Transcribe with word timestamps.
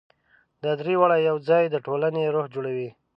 دا 0.63 0.71
درې 0.79 0.93
واړه 0.99 1.17
یو 1.27 1.37
ځای 1.49 1.63
د 1.69 1.75
ټولنې 1.85 2.23
روح 2.35 2.45
جوړوي. 2.53 2.89